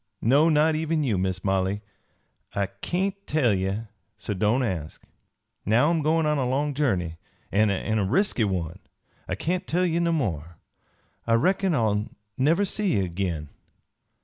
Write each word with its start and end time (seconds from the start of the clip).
No, 0.23 0.49
not 0.49 0.73
even 0.73 1.03
you, 1.03 1.19
Miss 1.19 1.43
Molly. 1.43 1.83
I 2.55 2.69
kain't 2.81 3.27
tell 3.27 3.53
ye, 3.53 3.81
so 4.17 4.33
don't 4.33 4.63
ask. 4.63 5.03
"Now 5.63 5.91
I'm 5.91 6.01
goin' 6.01 6.25
on 6.25 6.39
a 6.39 6.49
long 6.49 6.73
journey, 6.73 7.17
an' 7.51 7.69
a 7.69 8.03
resky 8.03 8.43
one; 8.45 8.79
I 9.27 9.35
kain't 9.35 9.67
tell 9.67 9.85
ye 9.85 9.99
no 9.99 10.11
more. 10.11 10.57
I 11.27 11.35
reckon 11.35 11.75
I'll 11.75 12.09
never 12.35 12.65
see 12.65 12.93
ye 12.93 13.05
agin. 13.05 13.49